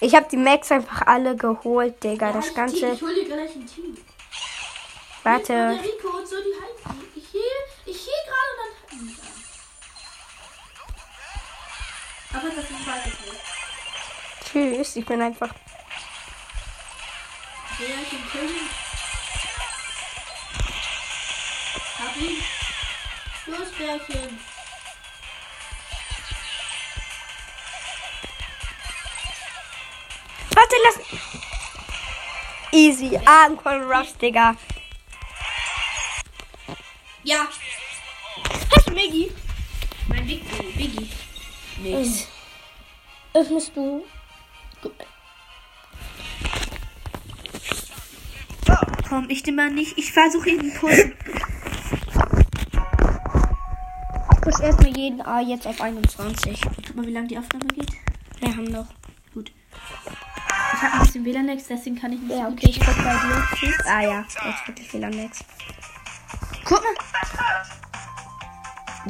Ich 0.00 0.14
hab 0.14 0.28
die 0.28 0.36
Max 0.36 0.70
einfach 0.70 1.02
alle 1.06 1.34
geholt, 1.34 2.00
Digga. 2.04 2.32
Das 2.32 2.48
ich, 2.48 2.54
ganze. 2.54 2.92
Ich 2.92 3.02
hol 3.02 3.12
dir 3.12 3.24
gleich 3.24 3.56
ein 3.56 3.66
Team. 3.66 3.96
Warte. 5.24 5.80
Rico 5.82 6.18
und 6.18 6.28
so, 6.28 6.36
die 6.36 6.54
halten. 6.60 7.08
Ich 7.16 7.26
hier, 7.32 7.40
ich 7.86 8.00
hier 8.02 8.12
gerade 8.28 8.50
und 8.52 8.58
dann 8.60 8.70
halten 8.86 9.08
die. 9.08 9.18
Aber 12.36 12.48
das 12.50 12.64
ist 12.64 12.70
nicht. 12.70 13.40
Tschüss. 14.44 14.96
Ich 14.96 15.06
bin 15.06 15.20
einfach. 15.20 15.50
Bärchen 17.84 18.30
killen. 18.32 18.68
Hab 21.98 22.16
ihn. 22.16 22.42
Los, 23.46 23.70
Bärchen. 23.72 24.40
Warte, 30.54 30.76
lass. 30.84 30.98
Easy. 32.72 33.20
Armcall 33.26 33.82
Rush, 33.82 34.14
Digga. 34.18 34.56
Ja. 37.22 37.46
Hast 38.74 38.88
du 38.88 38.94
Maggie? 38.94 39.30
Mein 40.08 40.26
Big 40.26 40.42
Biggie. 40.74 41.10
Nix. 41.80 42.28
Öffnest 43.34 43.76
du? 43.76 44.06
Komm, 49.14 49.30
ich 49.30 49.46
nehme 49.46 49.62
mal 49.62 49.70
nicht. 49.70 49.96
Ich 49.96 50.12
versuche 50.12 50.50
ihn 50.50 50.74
Push. 50.74 51.12
Push 54.40 54.60
erstmal 54.60 54.96
jeden 54.96 55.20
A 55.20 55.40
jetzt 55.40 55.68
auf 55.68 55.80
21. 55.80 56.60
Guck 56.60 56.96
mal, 56.96 57.06
wie 57.06 57.12
lange 57.12 57.28
die 57.28 57.38
Aufnahme 57.38 57.66
geht. 57.66 57.92
Wir 58.40 58.56
haben 58.56 58.64
noch. 58.64 58.88
Gut. 59.32 59.52
Ich 60.74 60.82
habe 60.82 60.94
ein 60.94 61.00
bisschen 61.02 61.24
WLAN-Nex, 61.24 61.68
deswegen 61.68 61.94
kann 61.94 62.12
ich 62.12 62.22
nicht 62.22 62.32
Ja, 62.32 62.46
so 62.46 62.52
okay, 62.54 62.70
ich 62.70 62.80
guck 62.80 62.96
bei 62.96 63.12
dir. 63.12 63.74
Ah 63.86 64.02
ja, 64.02 64.24
jetzt 64.76 64.94
am 64.96 65.10
next. 65.10 65.44
Guck 66.64 66.82
mal. 66.82 66.94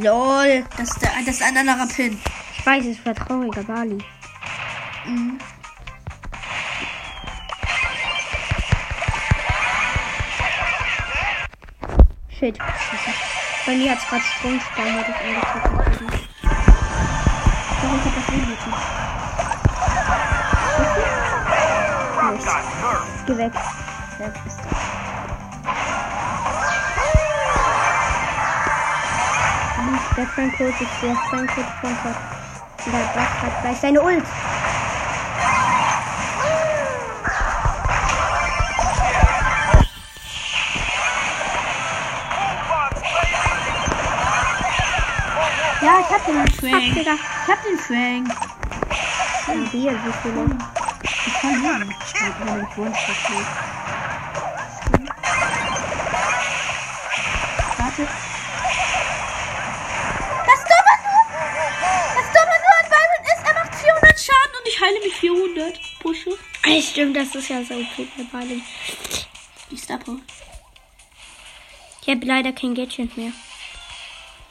LOL. 0.04 0.64
Das 0.76 0.90
ist, 0.90 1.00
der, 1.00 1.12
das 1.24 1.36
ist 1.36 1.42
ein 1.42 1.56
anderer 1.56 1.86
Pin. 1.86 2.20
Ich 2.58 2.66
weiß, 2.66 2.84
es 2.84 3.06
war 3.06 3.14
trauriger 3.14 3.62
Bali. 3.62 4.04
Mhm. 5.06 5.38
Shit. 12.44 12.58
Bei 13.64 13.74
mir 13.74 13.90
hat 13.92 13.98
es 13.98 14.06
gerade 14.06 14.22
Stromsparmodus 14.22 15.16
angezeigt. 15.24 15.66
Warum 17.80 18.04
hat 18.04 18.12
das 18.16 18.28
nicht? 18.34 18.48
Nichts. 22.32 22.52
Geh 23.24 23.36
weg. 23.38 23.52
Weg 24.18 24.34
ist 24.46 24.58
er. 24.58 24.64
Der 30.16 30.26
Frank 30.26 30.58
holt 30.58 30.78
sich 30.78 30.88
der 31.00 31.14
Frank 31.14 31.56
holt. 31.56 31.66
Der 32.84 32.92
Buff 32.92 33.42
hat 33.42 33.62
gleich 33.62 33.78
seine 33.80 34.02
Ult. 34.02 34.24
Ich 46.06 46.14
hab 46.14 46.26
den 46.26 46.46
Frank. 46.52 46.94
Digga. 46.94 47.14
Ich 47.14 47.48
hab 47.48 47.62
den 47.64 47.78
Frank. 47.78 48.28
Ja, 49.46 49.54
wie 49.54 50.12
viele? 50.22 50.42
Ich 51.26 51.34
kann 51.40 51.54
ihn. 51.64 51.94
Ich 52.06 52.12
kann 52.14 52.58
nicht 52.60 52.78
One-Shot 52.78 53.20
nicht. 53.30 53.50
Warte. 57.78 58.08
Das 60.46 60.60
Dumme 60.70 60.94
nur. 61.04 61.22
Das 62.14 62.28
Dumme 62.32 62.56
nur 62.64 62.74
an 62.80 62.86
Byron 62.90 63.22
ist, 63.24 63.42
er 63.46 63.54
macht 63.54 63.74
400 63.74 64.18
Schaden 64.20 64.54
und 64.58 64.66
ich 64.68 64.80
heile 64.80 65.00
mich 65.00 65.14
400. 65.16 65.80
Pushe. 66.00 66.30
Ey, 66.64 66.82
stimmt, 66.82 67.16
das 67.16 67.34
ist 67.34 67.48
ja 67.48 67.62
so 67.64 67.74
okay 67.74 68.08
bei 68.16 68.24
Bali. 68.24 68.62
Die 69.70 69.76
Star 69.76 69.98
Power. 69.98 70.18
Ich 72.02 72.08
habe 72.08 72.26
leider 72.26 72.52
kein 72.52 72.74
Gadget 72.74 73.16
mehr. 73.16 73.32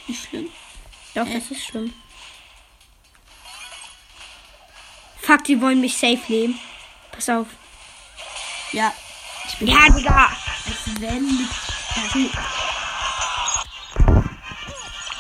Nicht 0.08 0.28
schlimm. 0.28 0.50
Doch, 1.16 1.28
das 1.32 1.52
ist 1.52 1.66
schlimm. 1.66 1.94
Fuck, 5.22 5.44
die 5.46 5.62
wollen 5.62 5.80
mich 5.80 5.96
safe 5.98 6.20
nehmen. 6.28 6.60
Pass 7.12 7.30
auf. 7.30 7.48
Ja. 8.72 8.92
Ich 9.48 9.58
bin 9.58 9.68
Ja, 9.68 9.90
Digga. 9.90 10.26
als 10.66 11.00
wenn 11.02 11.26
mit. 11.26 11.48
Also, 11.96 12.20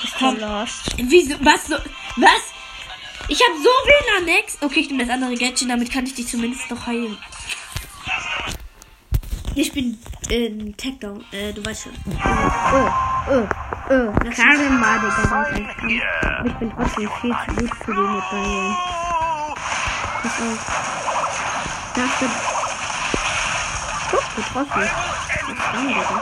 Ich 0.03 0.13
komm. 0.17 0.37
Wieso? 1.09 1.35
Was? 1.45 1.67
So, 1.67 1.75
was? 2.17 2.41
Ich 3.29 3.39
habe 3.41 3.57
so 3.57 3.69
WLAN-Nex. 3.69 4.57
Okay, 4.61 4.81
ich 4.81 4.89
nehme 4.89 5.05
das 5.05 5.13
andere 5.13 5.35
Gadget, 5.35 5.69
damit 5.69 5.91
kann 5.91 6.05
ich 6.05 6.13
dich 6.15 6.27
zumindest 6.27 6.69
noch 6.69 6.85
heilen. 6.85 7.17
Ich 9.55 9.71
bin 9.71 9.97
in 10.29 10.75
Takedown. 10.75 11.23
Äh, 11.31 11.53
du 11.53 11.63
weißt 11.65 11.83
schon. 11.83 11.93
Oh, 12.07 12.89
oh, 13.31 13.47
Karen 13.87 14.79
mal, 14.79 14.99
Digga, 14.99 15.31
weil 15.31 15.43
ich 15.43 15.59
einfach 15.59 15.77
kann. 15.77 16.45
Ich 16.45 16.53
bin 16.55 16.71
trotzdem 16.75 17.09
viel 17.21 17.35
zu 17.45 17.55
gut 17.55 17.75
für 17.83 17.93
die 17.93 18.01
mit 18.01 18.29
Bayern. 18.31 18.77
Pass 20.21 20.39
auf. 20.39 20.59
Das 21.95 22.21
wird. 22.21 22.31
Guck, 24.11 24.35
getroffen. 24.35 24.81
Was 24.81 25.57
dran, 25.71 25.87
Digga? 25.87 26.21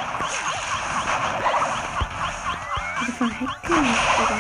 Also 3.00 3.12
verreckt 3.17 3.69
mir 3.69 3.82
nicht, 3.82 4.02
Digga. 4.19 4.39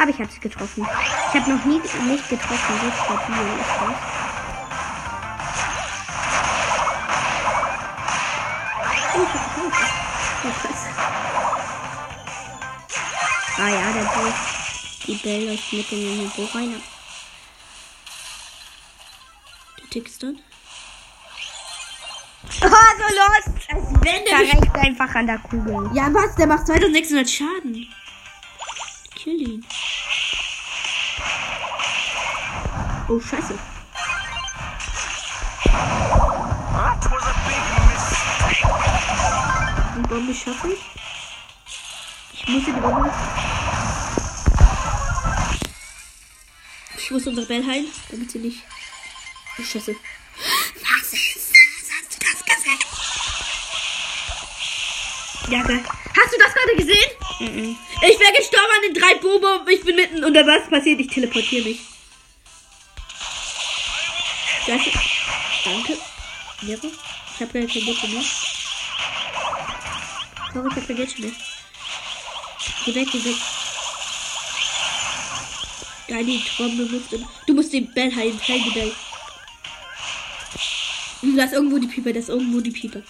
Aber 0.00 0.10
ich 0.10 0.20
hab's 0.20 0.40
getroffen. 0.40 0.86
Ich 1.28 1.40
hab 1.40 1.48
noch 1.48 1.64
nie 1.64 1.80
nicht 1.80 2.28
getroffen. 2.28 2.74
So 2.82 3.04
stabil 3.04 3.46
ist 3.60 3.76
das. 3.80 4.27
Ah 13.68 13.70
ja, 13.70 13.92
der 13.92 14.04
Bo. 14.04 14.32
Die 15.06 15.14
Bell 15.16 15.46
läuft 15.46 15.72
mit 15.74 15.92
in 15.92 16.00
den 16.00 16.30
Bo 16.30 16.44
rein. 16.54 16.82
Der 19.78 19.90
tickst 19.90 20.22
dann. 20.22 20.38
Oh, 22.62 22.66
so 22.66 23.08
lost! 23.14 23.50
Wenn 24.00 24.24
der 24.24 24.38
Verreckt 24.38 24.76
einfach 24.78 25.14
an 25.14 25.26
der 25.26 25.38
Kugel. 25.40 25.90
Ja, 25.92 26.08
was? 26.14 26.34
Der 26.36 26.46
macht 26.46 26.66
2600 26.66 27.28
Schaden. 27.28 27.86
Kill 29.14 29.42
ihn. 29.42 29.66
Oh, 33.08 33.20
scheiße. 33.20 33.58
That 36.72 37.04
was 37.10 37.22
a 37.22 37.34
big 37.44 37.64
mistake. 37.90 38.64
Die 39.94 40.08
Bombe 40.08 40.34
schaffe 40.34 40.68
ich. 40.68 40.80
Ich 42.32 42.48
muss 42.48 42.66
in 42.66 42.74
die 42.74 42.80
Bombe. 42.80 43.12
Ich 47.08 47.12
muss 47.12 47.26
unsere 47.26 47.46
Bell 47.46 47.64
heilen, 47.64 47.90
damit 48.10 48.30
sie 48.30 48.38
nicht. 48.38 48.58
Oh, 49.58 49.62
scheiße. 49.62 49.96
Was 49.96 51.12
ist 51.14 51.50
das? 51.50 51.88
Hast 51.96 52.12
du 52.12 52.18
das 52.20 52.44
gesehen? 52.44 52.78
Ja, 55.50 55.62
geil. 55.62 55.82
Hast 55.88 56.34
du 56.34 56.38
das 56.38 56.52
gerade 56.52 56.76
gesehen? 56.76 57.10
Ich 57.40 58.20
wäre 58.20 58.32
gestorben 58.36 58.72
an 58.76 58.82
den 58.82 58.92
drei 58.92 59.14
Bobo. 59.14 59.66
Ich 59.70 59.82
bin 59.86 59.96
mitten. 59.96 60.22
Und 60.22 60.34
dann 60.34 60.46
was 60.46 60.68
passiert? 60.68 61.00
Ich 61.00 61.06
teleportiere 61.08 61.70
mich. 61.70 61.80
Danke. 64.66 64.92
Danke. 65.64 65.96
Nero. 66.60 66.92
Ich 67.34 67.40
habe 67.40 67.52
kein 67.52 67.66
Geld 67.68 67.86
mehr. 67.86 68.22
Sorry, 70.52 70.68
ich 70.68 70.76
hab 70.76 70.86
kein 70.86 70.96
Geld 70.96 71.18
mehr. 71.18 71.32
Geh 72.84 72.94
weg, 72.94 73.08
geh 73.10 73.24
weg. 73.24 73.36
Geil, 76.08 76.24
die 76.24 76.42
Trombe 76.42 76.86
musst 76.86 77.12
du. 77.12 77.28
Du 77.46 77.54
musst 77.54 77.72
den 77.72 77.92
Bell 77.92 78.14
heilen. 78.14 78.40
Heil 78.48 78.62
die 78.62 78.70
Bell. 78.70 78.92
Da 81.36 81.44
ist 81.44 81.52
irgendwo 81.52 81.78
die 81.78 81.86
Pieper, 81.86 82.12
da 82.12 82.20
ist 82.20 82.28
irgendwo 82.28 82.60
die 82.60 82.70
Pieper. 82.70 83.02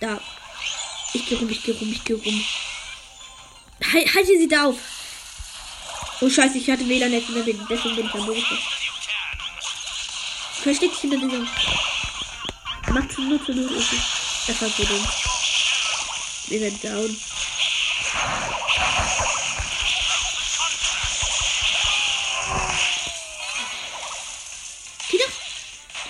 Da. 0.00 0.20
Ich 1.12 1.26
geh 1.26 1.34
rum, 1.34 1.48
ich 1.50 1.62
geh 1.62 1.72
rum, 1.72 1.90
ich 1.90 2.04
geh 2.04 2.14
rum. 2.14 2.44
Hal 3.92 4.04
halte 4.14 4.38
sie 4.38 4.48
da 4.48 4.66
auf. 4.66 4.76
Oh 6.20 6.28
scheiße, 6.28 6.58
ich 6.58 6.70
hatte 6.70 6.88
WLAN-Netz 6.88 7.28
und 7.28 7.36
deswegen 7.36 7.66
deswegen 7.68 7.96
bin 7.96 8.06
ich 8.06 8.14
am 8.14 8.26
Boden. 8.26 8.42
Versteck 10.62 10.90
dich 10.90 11.00
hinter 11.00 11.16
diesem. 11.18 11.48
Macht 12.88 13.18
nur 13.18 13.44
zu 13.44 13.52
null. 13.52 13.70
Das 14.46 14.62
war 14.62 14.68
so 14.68 14.84
dumm. 14.84 15.06
Wir 16.48 16.60
sind 16.60 16.84
down. 16.84 17.16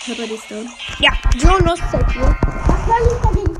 Die 0.09 0.15
ist 0.15 0.51
down. 0.51 0.67
Ja, 1.01 1.13
so 1.37 1.49
lost 1.59 1.83
seid 1.93 2.15
ihr. 2.15 2.23
Was 2.23 2.87
soll 2.87 3.03
ich 3.13 3.21
dagegen? 3.23 3.59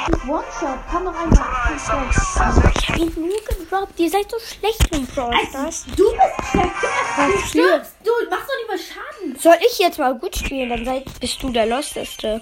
Ich 0.00 0.28
One-Shot. 0.28 0.80
Kann 0.90 1.04
doch 1.04 1.14
einfach. 1.14 1.70
Ich 1.76 2.88
hab 2.88 2.96
ihn 2.96 3.12
nur 3.14 3.44
gedroppt. 3.44 4.00
Ihr 4.00 4.10
seid 4.10 4.28
so 4.28 4.36
schlecht 4.40 4.88
im 4.90 5.06
Brawl 5.06 5.32
Stars. 5.48 5.86
Du 5.96 6.10
bist 6.10 6.50
schlecht. 6.50 6.70
Du 7.16 7.38
stirbst. 7.46 7.94
Du 8.02 8.10
machst 8.30 8.48
doch 8.48 8.56
nicht 8.58 8.68
mal 8.68 8.78
Schaden. 8.78 9.38
Soll 9.38 9.58
ich 9.64 9.78
jetzt 9.78 9.98
mal 10.00 10.18
gut 10.18 10.36
spielen? 10.36 10.70
Dann 10.70 10.84
sei, 10.84 11.04
bist 11.20 11.40
du 11.40 11.50
der 11.50 11.66
Losteste. 11.66 12.40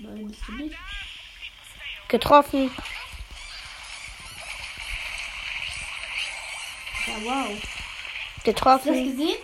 Nein, 0.00 0.26
bist 0.26 0.40
du 0.48 0.52
nicht. 0.54 0.76
Getroffen. 2.08 2.72
Ja, 7.06 7.14
wow. 7.22 7.46
Hast 7.46 7.54
du 7.54 7.56
das 8.34 8.44
Getroffen. 8.44 9.16
gesehen? 9.16 9.36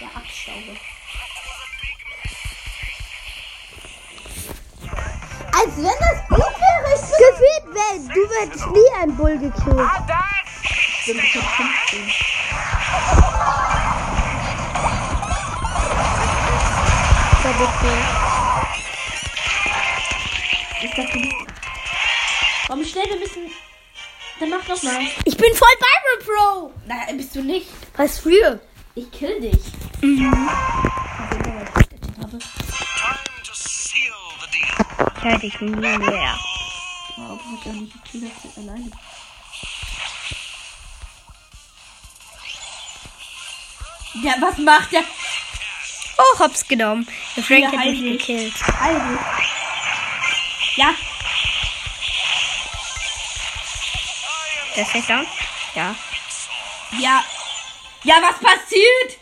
Ja, 0.00 0.06
Abstauber. 0.14 0.76
Wenn 5.82 5.98
das 6.00 6.28
gut 6.28 6.38
wäre. 6.38 6.90
Gefühlt, 7.18 7.64
wenn 7.74 8.08
du 8.08 8.20
würdest 8.30 8.66
nie 8.66 8.90
ein 9.00 9.16
Bull 9.16 9.38
gekillt. 9.38 9.90
Sind 11.04 11.16
wir 11.16 11.24
schon 11.24 11.42
15. 11.42 12.00
Ich 20.82 20.90
dachte. 20.94 21.18
Komm 22.68 22.84
schnell, 22.84 23.04
wir 23.08 23.18
müssen. 23.18 23.50
Dann 24.38 24.50
mach 24.50 24.64
doch 24.64 24.82
mal. 24.82 25.00
Ich 25.24 25.36
bin 25.36 25.54
voll 25.54 25.68
Byron 25.78 26.24
Pro. 26.26 26.72
Nein, 26.86 27.16
bist 27.16 27.34
du 27.34 27.42
nicht. 27.42 27.68
Was 27.96 28.18
für? 28.18 28.60
Ich 28.94 29.10
kill 29.10 29.40
dich. 29.40 29.60
Time 30.00 30.89
deal. 35.22 35.38
Ich 35.42 35.60
nie 35.60 35.70
mehr. 35.70 36.38
Warum 37.16 37.58
hat 37.58 37.66
er 37.66 37.72
nicht? 37.72 37.94
Das 38.12 38.44
ist 38.50 38.58
alleine. 38.58 38.90
Ja, 44.22 44.34
was 44.40 44.58
macht 44.58 44.92
der? 44.92 45.04
Oh, 46.18 46.38
hab's 46.40 46.66
genommen. 46.66 47.06
Der 47.36 47.44
Frank 47.44 47.60
Ja, 47.60 47.66
hat 47.72 47.78
mich 47.86 47.98
heilig. 47.98 48.18
gekillt. 48.26 48.54
Also. 48.80 49.18
Ja, 50.76 50.94
Der 54.76 54.94
ist 54.94 55.08
down? 55.10 55.26
Ja. 55.74 55.94
ja. 56.98 57.24
Ja, 58.04 58.14
was 58.22 58.38
passiert? 58.38 59.18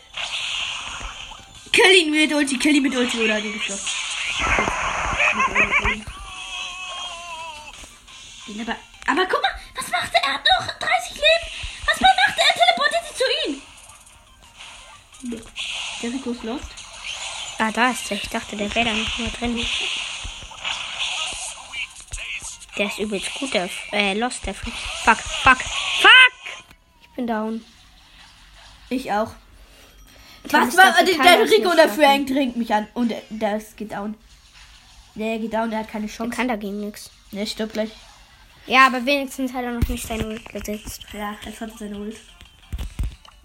Kill 1.73 1.91
ihn 1.97 2.11
mit 2.11 2.33
Ulti, 2.33 2.59
kill 2.59 2.77
ihn 2.77 2.83
mit 2.83 2.95
Ulti 2.95 3.19
oder 3.25 3.41
den 3.41 3.53
geschlossen. 3.55 3.89
Den 8.49 8.61
aber, 8.63 8.77
aber 9.07 9.27
guck 9.27 9.43
mal, 9.43 9.53
was 9.77 9.89
macht 9.91 10.13
er? 10.15 10.23
Er 10.23 10.35
hat 10.35 10.45
noch 10.45 10.67
30 10.67 11.15
Leben. 11.15 11.47
Was 11.87 12.01
macht 12.01 12.19
er? 12.19 12.45
Er 12.47 12.55
teleportiert 12.55 13.05
sich 13.07 13.17
zu 13.17 13.25
ihm. 13.47 13.63
Der 16.03 16.11
Rico 16.13 16.31
ist 16.31 16.43
lost. 16.45 16.65
Ah, 17.59 17.71
da 17.73 17.91
ist 17.91 18.11
er. 18.11 18.17
Ich 18.17 18.29
dachte, 18.29 18.57
der 18.57 18.75
wäre 18.75 18.87
da 18.87 18.93
nicht 18.93 19.19
mehr 19.19 19.31
drin. 19.31 19.67
Der 22.77 22.87
ist 22.87 22.99
übelst 22.99 23.35
gut, 23.35 23.53
der 23.53 23.69
äh, 23.93 24.15
Lost, 24.15 24.47
der. 24.47 24.55
Fuck, 24.55 24.73
fuck, 25.05 25.59
fuck! 26.01 26.65
Ich 27.03 27.09
bin 27.17 27.27
down. 27.27 27.65
Ich 28.89 29.11
auch. 29.13 29.33
Kann 30.49 30.69
Was 30.69 30.77
war 30.77 30.93
dafür 30.93 31.05
der, 31.05 31.37
der 31.37 31.51
Rico 31.51 31.73
oder. 31.73 31.89
Frank 31.89 32.29
trinkt 32.29 32.57
mich 32.57 32.73
an 32.73 32.87
und 32.95 33.09
der, 33.09 33.23
das 33.31 33.75
geht 33.77 33.93
down. 33.93 34.15
Der 35.17 35.39
geht 35.39 35.53
down, 35.53 35.69
der 35.71 35.81
hat 35.81 35.91
keine 35.91 36.07
Der 36.07 36.15
Chance. 36.15 36.37
kann 36.37 36.47
dagegen 36.49 36.81
nichts. 36.81 37.11
Der 37.33 37.45
stirbt 37.45 37.73
gleich. 37.73 37.91
Ja, 38.69 38.87
aber 38.87 39.05
wenigstens 39.07 39.55
hat 39.55 39.65
er 39.65 39.73
noch 39.73 39.89
nicht 39.89 40.07
seine 40.07 40.27
Ult 40.27 40.45
gesetzt. 40.45 41.01
Ja, 41.15 41.35
jetzt 41.43 41.59
hat 41.59 41.71
er 41.71 41.79
seine 41.79 41.97
Ult. 41.97 42.17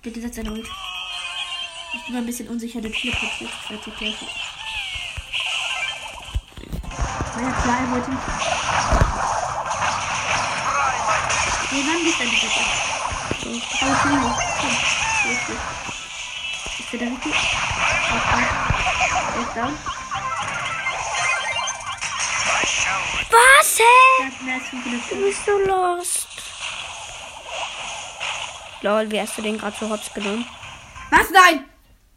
Der 0.03 0.11
hat 0.11 0.17
jetzt 0.17 0.35
seine 0.35 0.51
Ult. 0.51 0.67
Ich 1.93 2.05
bin 2.05 2.17
ein 2.17 2.25
bisschen 2.25 2.49
unsicher, 2.49 2.81
der 2.81 2.91
teleportiert 2.91 3.39
sich 3.39 3.49
vielleicht 3.65 3.83
zur 3.85 3.95
Kirche. 3.95 4.25
Na 7.35 7.41
ja, 7.41 7.51
klar, 7.61 7.77
er 7.79 7.91
wollte 7.91 8.09
nicht. 8.11 8.21
Nee, 11.71 11.83
wann 11.87 12.03
bist 12.03 12.19
du 12.19 12.23
denn 12.23 12.31
bitte? 12.31 12.47
Aber 13.79 13.93
ich 13.93 14.03
will 14.03 14.19
nicht. 14.19 14.39
Komm, 14.59 14.75
ist 16.79 16.91
der 16.91 16.99
da 16.99 17.05
richtig? 17.05 17.35
Er 18.09 18.17
ist. 18.17 18.51
Er 19.35 19.41
ist 19.41 19.55
down. 19.55 20.02
Was, 22.85 23.79
hä? 23.79 24.25
Hat 24.25 24.41
mehr 24.41 24.55
als 24.55 24.67
500 24.69 25.11
Du 25.11 25.15
bist 25.15 25.45
so 25.45 25.57
lost. 25.59 26.27
Lol, 28.81 29.09
wie 29.11 29.21
hast 29.21 29.37
du 29.37 29.41
den 29.41 29.57
gerade 29.57 29.77
so 29.79 29.89
hops 29.89 30.13
genommen? 30.13 30.45
Was? 31.09 31.29
Nein! 31.29 31.65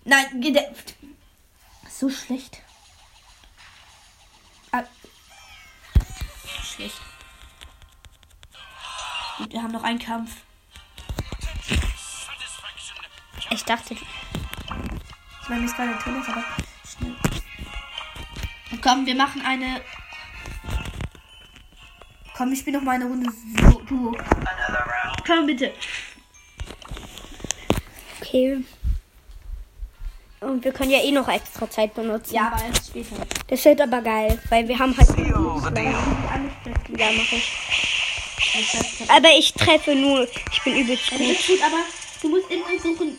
Nein, 0.04 0.40
gedämpft. 0.40 0.94
So 1.88 2.10
schlecht. 2.10 2.62
Ah. 4.72 4.82
Schlecht. 6.62 7.00
Gut, 9.38 9.52
wir 9.52 9.62
haben 9.62 9.72
noch 9.72 9.84
einen 9.84 9.98
Kampf. 9.98 10.32
Ich 13.50 13.64
dachte, 13.64 13.94
Ich 13.94 15.48
meine, 15.48 15.64
es 15.64 15.78
war 15.78 15.86
der 15.86 15.98
Tennis, 16.00 16.28
aber 16.28 16.42
schnell. 16.84 17.14
Und 18.72 18.82
komm, 18.82 19.06
wir 19.06 19.14
machen 19.14 19.42
eine. 19.46 19.80
Komm, 22.36 22.52
ich 22.52 22.58
spiele 22.60 22.78
noch 22.78 22.84
mal 22.84 22.96
eine 22.96 23.06
Runde 23.06 23.30
so, 23.70 23.80
Duo. 23.88 24.10
Round. 24.10 25.24
Komm 25.26 25.46
bitte. 25.46 25.72
okay. 28.20 28.62
Und 30.40 30.62
wir 30.64 30.72
können 30.72 30.90
ja 30.90 30.98
eh 31.02 31.12
noch 31.12 31.28
extra 31.28 31.68
Zeit 31.70 31.94
benutzen. 31.94 32.34
Ja, 32.34 32.48
aber 32.52 32.62
erst 32.62 32.88
später. 32.88 33.16
Das 33.48 33.64
wird 33.64 33.80
aber 33.80 34.02
geil, 34.02 34.38
weil 34.50 34.68
wir 34.68 34.78
haben 34.78 34.94
halt. 34.96 35.08
Ja, 36.98 37.08
mach 37.12 37.32
ich. 37.32 37.52
Aber 39.08 39.28
ich 39.36 39.52
treffe 39.54 39.94
nur. 39.94 40.28
Ich 40.52 40.62
bin 40.62 40.76
übelst 40.76 41.10
Ja, 41.10 41.18
das 41.18 41.26
gut. 41.26 41.36
ist 41.38 41.46
gut, 41.48 41.62
aber 41.62 41.78
du 42.20 42.28
musst 42.28 42.50
immer 42.50 42.66
suchen. 42.82 43.18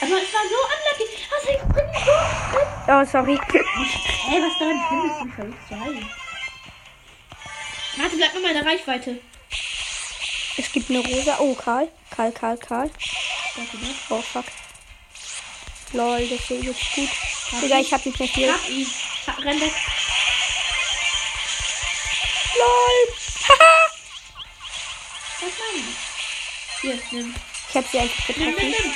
Aber 0.00 0.16
es 0.18 0.32
war 0.34 0.44
so 0.44 0.58
unlucky. 0.74 1.06
Was 1.30 1.44
ich 1.48 1.62
bin 1.74 1.86
so. 2.04 2.92
Oh, 2.92 3.04
sorry. 3.04 3.38
Ey, 4.30 4.42
was 4.42 4.58
daran 4.58 4.78
drin 4.88 5.10
ist, 5.10 5.24
mich 5.24 5.34
verrückt 5.34 5.68
zu 5.68 5.80
heilen. 5.80 6.06
Warte, 7.98 8.16
bleib 8.16 8.34
mal 8.34 8.48
in 8.48 8.54
der 8.54 8.66
Reichweite. 8.66 9.20
Es 10.56 10.72
gibt 10.72 10.90
eine 10.90 11.00
rosa. 11.00 11.36
Oh, 11.40 11.54
Karl. 11.54 11.88
Karl, 12.14 12.32
Karl, 12.32 12.56
Karl. 12.58 12.86
Ne? 13.56 13.94
Oh, 14.10 14.22
fuck. 14.22 14.44
Lol, 15.92 16.26
das 16.28 16.40
ist 16.40 16.50
übelst 16.50 16.92
gut. 16.94 17.08
Digga, 17.62 17.78
ich 17.80 17.92
hab 17.92 18.04
nicht 18.04 18.18
mehr 18.18 18.28
viel. 18.28 18.52
Hab 18.52 18.68
ihn. 18.68 18.86
Renn 19.44 19.60
weg. 19.60 19.72
Lol. 22.58 23.14
Haha. 23.48 23.86
Was 25.40 25.52
meine 25.58 25.78
ich? 25.88 26.80
Hier, 26.80 26.98
nimm. 27.12 27.34
Ich 27.70 27.76
hab 27.76 27.88
sie 27.90 27.98
einfach 27.98 28.28
Nimm, 28.36 28.38
nimm, 28.46 28.56
getroffen. 28.56 28.74
nimm. 28.82 28.94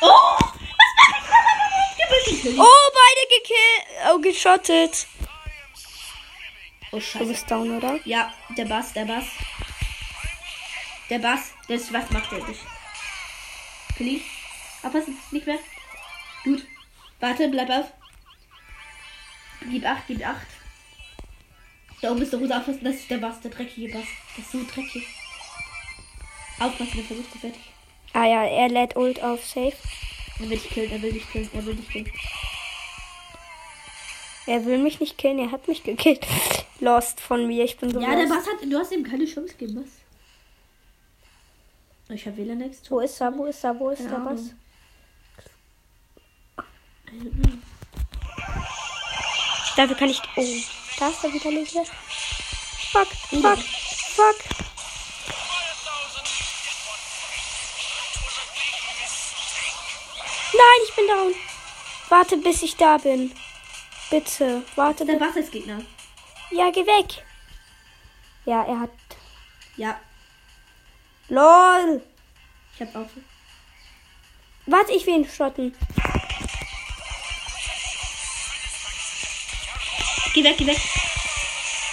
Oh! 0.00 0.36
Was 0.38 2.10
mach 2.10 2.26
ich? 2.26 2.58
Oh, 2.58 2.90
beide 2.94 3.22
gekillt. 3.36 4.12
Oh, 4.12 4.18
geschottet. 4.20 5.06
Oh, 6.90 6.96
Du 6.96 7.00
scheiße. 7.00 7.26
bist 7.26 7.50
down, 7.50 7.76
oder? 7.76 7.98
Ja, 8.04 8.32
der 8.56 8.64
Bass, 8.64 8.92
der 8.92 9.04
Bass. 9.04 9.26
Der 11.10 11.18
Bass. 11.18 11.52
Das, 11.68 11.92
was 11.92 12.10
macht 12.10 12.32
der 12.32 12.40
dich? 12.40 12.58
Kili? 13.96 14.22
Abpassen, 14.82 15.16
nicht 15.30 15.46
mehr. 15.46 15.58
Gut. 16.44 16.64
Warte, 17.20 17.48
bleib 17.48 17.68
auf. 17.70 17.92
Gib 19.70 19.84
acht, 19.84 20.04
gib 20.06 20.24
acht. 20.26 20.46
Da 22.00 22.12
oben 22.12 22.22
ist 22.22 22.32
der 22.32 22.38
rosa 22.38 22.58
aufpassen, 22.58 22.84
das 22.84 22.94
ist 22.94 23.10
der 23.10 23.18
Bass, 23.18 23.40
der 23.40 23.50
dreckige 23.50 23.92
Bass. 23.92 24.06
Das 24.36 24.44
ist 24.44 24.52
so 24.52 24.64
dreckig. 24.64 25.06
Aufpassen, 26.60 26.96
der 26.96 27.04
versucht 27.04 27.34
dich 27.34 27.40
fertig. 27.40 27.62
Ah 28.14 28.24
ja, 28.24 28.44
er 28.44 28.68
lädt 28.68 28.96
Ult 28.96 29.22
auf 29.22 29.44
Safe. 29.44 29.74
Er 30.38 30.40
will 30.40 30.48
dich 30.50 30.70
killen, 30.70 30.92
er 30.92 31.02
will 31.02 31.12
dich 31.12 31.30
killen, 31.30 31.50
er 31.52 31.66
will 31.66 31.74
dich 31.74 31.88
killen. 31.88 32.12
Er 34.46 34.64
will 34.64 34.78
mich 34.78 35.00
nicht 35.00 35.18
killen, 35.18 35.38
er 35.40 35.50
hat 35.50 35.66
mich 35.68 35.82
gekillt. 35.82 36.26
Lost 36.80 37.20
von 37.20 37.46
mir, 37.46 37.64
ich 37.64 37.76
bin 37.76 37.90
so 37.90 38.00
Ja, 38.00 38.14
der 38.14 38.26
lost. 38.26 38.46
Bass 38.46 38.46
hat, 38.46 38.62
du 38.62 38.78
hast 38.78 38.92
ihm 38.92 39.02
keine 39.02 39.24
Chance 39.24 39.54
gegeben, 39.54 39.84
was? 39.84 39.90
Ich 42.14 42.26
hab 42.26 42.36
WLAN 42.36 42.58
next. 42.58 42.90
Wo 42.90 43.00
ist 43.00 43.20
er, 43.20 43.36
wo 43.36 43.46
ist 43.46 43.62
er, 43.64 43.78
wo 43.78 43.90
ist 43.90 44.04
der 44.04 44.18
Bass? 44.18 44.54
Dafür 49.76 49.96
kann 49.96 50.08
ich... 50.08 50.20
Oh, 50.36 50.44
da 50.98 51.08
ist 51.08 51.24
er 51.24 51.32
wieder 51.32 51.50
nicht 51.50 51.74
mehr. 51.74 51.84
Fuck, 51.84 53.08
fuck, 53.08 53.58
fuck. 53.58 54.36
Nein, 60.52 60.80
ich 60.88 60.94
bin 60.96 61.06
down. 61.06 61.34
Warte, 62.08 62.36
bis 62.38 62.62
ich 62.62 62.76
da 62.76 62.96
bin. 62.96 63.32
Bitte, 64.10 64.62
warte. 64.76 65.04
Der 65.04 65.16
Bass 65.16 65.36
ist 65.36 65.52
Gegner. 65.52 65.82
Ja, 66.50 66.70
geh 66.70 66.86
weg. 66.86 67.24
Ja, 68.44 68.62
er 68.64 68.80
hat... 68.80 68.90
Ja, 69.76 69.98
LOL. 71.28 72.02
ich 72.74 72.80
hab 72.80 72.96
auch. 72.96 73.08
Warte, 74.66 74.92
ich 74.92 75.06
will 75.06 75.14
ihn 75.16 75.28
schotten. 75.28 75.74
Geh 80.32 80.44
weg, 80.44 80.56
geh 80.56 80.66
weg. 80.66 80.78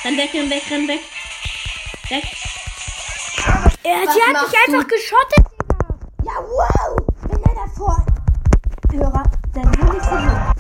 Renn 0.03 0.17
weg, 0.17 0.33
renn 0.33 0.49
weg, 0.49 0.63
renn 0.69 0.87
weg. 0.87 1.01
Weg. 2.09 2.23
Er, 3.83 4.05
Was 4.05 4.15
die 4.15 4.21
hat 4.21 4.49
mich 4.49 4.59
einfach 4.67 4.87
geschottet, 4.87 5.45
Digga. 5.61 5.99
Ja, 6.23 6.41
wow! 6.41 6.97
Wenn 7.23 7.43
er 7.43 7.55
davor 7.55 8.05
Hörer, 8.91 9.23
dann 9.53 9.77
will 9.77 9.97
ich 9.97 10.03
verlieren. 10.07 10.53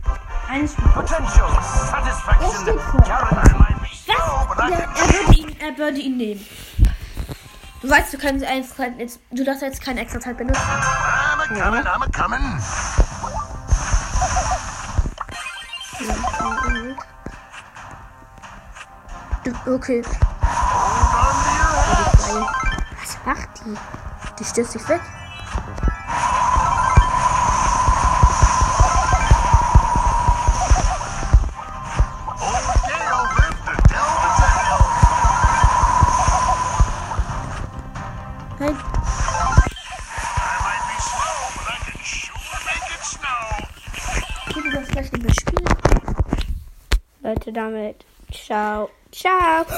Ein 0.49 0.67
Spiel. 0.67 0.85
Potential 0.93 1.63
satisfaction. 1.63 3.74
Er 4.57 4.69
Ja, 4.69 4.77
er 4.77 5.13
würde 5.13 5.37
ihn, 5.37 5.55
er 5.59 5.77
würde 5.77 5.99
ihn 5.99 6.17
nehmen. 6.17 6.45
Du 7.81 7.89
weißt, 7.89 8.13
du 8.13 8.17
kannst 8.17 8.43
eins 8.45 8.73
jetzt, 8.97 9.19
du 9.31 9.43
darfst 9.43 9.61
jetzt 9.61 9.81
keine 9.83 10.01
extra 10.01 10.19
Zeit 10.19 10.37
benutzen. 10.37 10.59
I'm 10.59 11.39
a 11.39 11.47
comin', 11.47 11.85
I'm 11.85 12.01
a 12.01 12.07
comin'. 12.09 12.61
Okay. 19.67 20.01
Was 23.01 23.17
macht 23.25 23.49
die? 23.63 23.75
Die 24.39 24.43
stürzt 24.43 24.71
sich 24.71 24.89
weg. 24.89 25.01